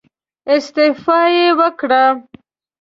استعفا 0.55 1.19
يې 1.35 1.47
وکړه. 1.59 2.03